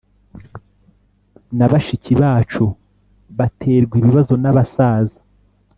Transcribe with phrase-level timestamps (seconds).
[1.57, 2.65] na bashiki bacu
[3.37, 5.19] baterwa ibibazo n abasaza